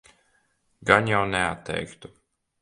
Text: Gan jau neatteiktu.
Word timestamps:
Gan 0.87 1.05
jau 1.11 1.21
neatteiktu. 1.35 2.13